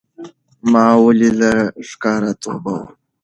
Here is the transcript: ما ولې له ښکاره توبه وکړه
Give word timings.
ما 0.71 0.85
ولې 1.03 1.29
له 1.39 1.51
ښکاره 1.89 2.31
توبه 2.43 2.73
وکړه 2.79 2.93